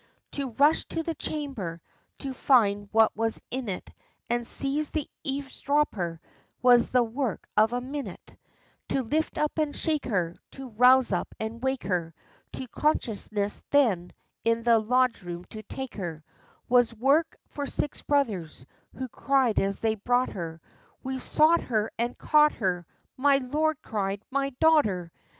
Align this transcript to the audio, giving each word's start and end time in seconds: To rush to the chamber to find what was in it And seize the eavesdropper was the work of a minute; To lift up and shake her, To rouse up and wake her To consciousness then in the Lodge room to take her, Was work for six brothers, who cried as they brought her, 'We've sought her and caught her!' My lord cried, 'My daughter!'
To 0.31 0.49
rush 0.49 0.85
to 0.85 1.03
the 1.03 1.13
chamber 1.13 1.79
to 2.17 2.33
find 2.33 2.89
what 2.91 3.15
was 3.15 3.39
in 3.51 3.69
it 3.69 3.91
And 4.31 4.47
seize 4.47 4.89
the 4.89 5.07
eavesdropper 5.23 6.19
was 6.59 6.89
the 6.89 7.03
work 7.03 7.47
of 7.55 7.71
a 7.71 7.81
minute; 7.81 8.35
To 8.89 9.03
lift 9.03 9.37
up 9.37 9.59
and 9.59 9.75
shake 9.75 10.05
her, 10.05 10.35
To 10.53 10.69
rouse 10.69 11.11
up 11.11 11.35
and 11.39 11.61
wake 11.61 11.83
her 11.83 12.15
To 12.53 12.67
consciousness 12.69 13.61
then 13.69 14.11
in 14.43 14.63
the 14.63 14.79
Lodge 14.79 15.21
room 15.21 15.45
to 15.51 15.61
take 15.61 15.93
her, 15.97 16.23
Was 16.67 16.95
work 16.95 17.37
for 17.45 17.67
six 17.67 18.01
brothers, 18.01 18.65
who 18.95 19.07
cried 19.07 19.59
as 19.59 19.81
they 19.81 19.93
brought 19.93 20.29
her, 20.29 20.59
'We've 21.03 21.21
sought 21.21 21.61
her 21.61 21.91
and 21.99 22.17
caught 22.17 22.53
her!' 22.53 22.87
My 23.17 23.35
lord 23.37 23.77
cried, 23.83 24.25
'My 24.31 24.49
daughter!' 24.59 25.11